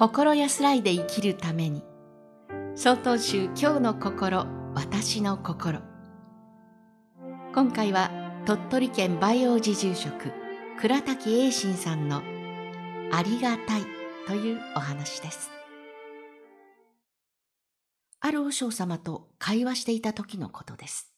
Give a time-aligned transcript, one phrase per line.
[0.00, 1.82] 心安らいで生きるために。
[2.74, 5.80] 曹洞宗今日の心私の心。
[7.54, 8.10] 今回は
[8.46, 10.32] 鳥取県梅王寺住職
[10.80, 12.22] 倉滝栄信さんの
[13.12, 13.82] ありがたい
[14.26, 15.50] というお話です。
[18.20, 21.12] ある和尚様と会話していた時のことです。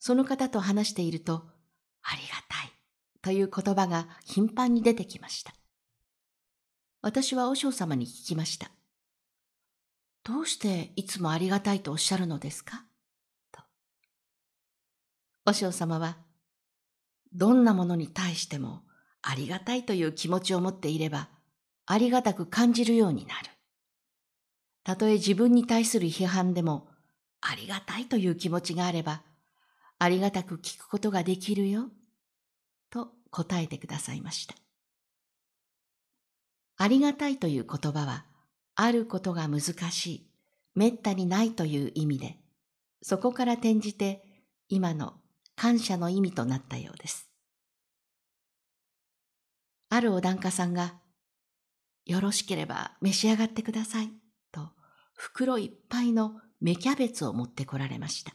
[0.00, 1.44] その方と話していると
[2.02, 2.72] ありがたい
[3.22, 5.54] という言葉が頻繁に出てきました。
[7.04, 8.70] 私は和尚様に聞きました。
[10.24, 12.86] どうしていつもありがたいとおっしゃるのですか？
[13.52, 13.60] と。
[15.44, 16.16] 和尚様は、
[17.34, 18.84] どんなものに対しても
[19.20, 21.28] ありがたいという気持ちを持っていれば、
[21.84, 23.50] ありがたく感じるようになる。
[24.82, 26.88] たとえ自分に対する批判でも、
[27.42, 29.20] ありがたいという気持ちがあれば、
[29.98, 31.90] ありがたく聞くことができるよ、
[32.88, 34.54] と答えてくださいました。
[36.76, 38.26] ありがたいという言葉は、
[38.74, 40.30] あることが難しい、
[40.74, 42.38] めったにないという意味で、
[43.02, 44.24] そこから転じて
[44.68, 45.14] 今の
[45.54, 47.30] 感謝の意味となったようです。
[49.90, 50.94] あるお檀家さんが、
[52.06, 54.10] よろしければ召し上がってください、
[54.50, 54.70] と
[55.14, 58.34] 袋いっぱいの芽キャベツを持ってこられました。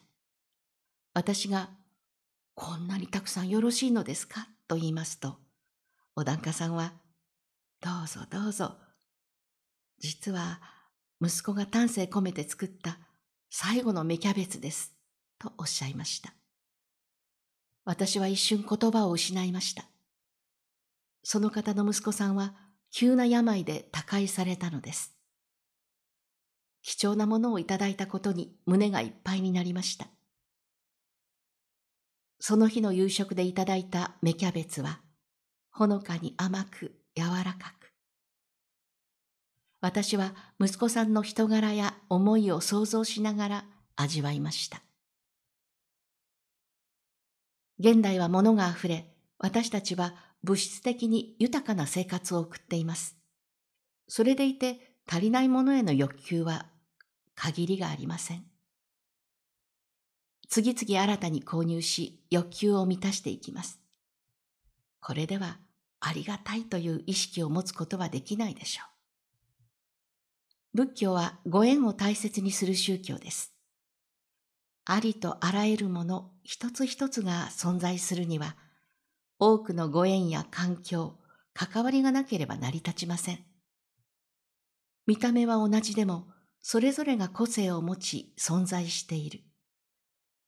[1.13, 1.71] 私が、
[2.55, 4.47] こんなにたくさんよろしいのですか？
[4.67, 5.37] と言いますと、
[6.15, 6.93] お檀家さんは、
[7.81, 8.75] どうぞどうぞ。
[9.99, 10.59] 実は
[11.21, 12.99] 息子が丹精込めて作った
[13.49, 14.93] 最後の芽キャベツです。
[15.37, 16.33] とおっしゃいました。
[17.85, 19.85] 私は一瞬言葉を失いました。
[21.23, 22.53] その方の息子さんは
[22.91, 25.15] 急な病で他界されたのです。
[26.81, 30.07] 貴重なものをいただいたことに胸がいっぱいになりました。
[32.39, 35.01] その日の夕食でいただいた芽キャベツは、
[35.71, 37.91] ほのかに甘く柔らかく。
[39.81, 43.65] 私は息子さんの人柄や思いを想像しながら
[43.95, 44.81] 味わいました。
[47.79, 53.17] 現代は物が溢れ、私たちは物質的に豊かな生活を送っています。
[54.07, 56.67] それでいて足りないものへの欲求は
[57.35, 58.45] 限りがありません。
[60.49, 63.79] 次々新たに購入し欲求を満たしていきます。
[64.99, 65.59] これでは
[65.99, 70.77] ありがたいという意識を持つことはできないでしょう。
[70.77, 73.53] 仏教はご縁を大切にする宗教です。
[74.85, 78.55] ありとあらゆるもの一つ一つが存在するには、
[79.37, 81.19] 多くのご縁や環境、
[81.53, 83.39] 関わりがなければ成り立ちません。
[85.05, 86.27] 見た目は同じでも、
[86.61, 89.41] それぞれが個性を持ち存在している。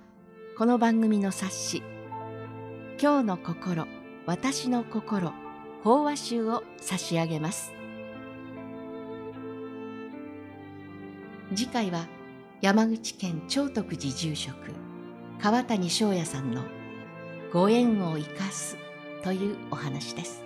[0.57, 1.83] この番組の冊子
[3.01, 3.87] 「今日の心
[4.25, 5.31] 私の心
[5.85, 7.71] 法話集」を差し上げます。
[11.55, 12.07] 次回は
[12.59, 14.57] 山口県長徳寺住職。
[15.39, 16.63] 川谷翔也さんの
[17.53, 18.75] 「ご縁を生かす」
[19.23, 20.43] というお話です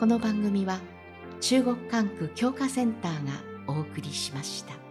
[0.00, 0.80] この番組は
[1.40, 3.32] 中国管区教化センターが
[3.66, 4.83] お送りしました。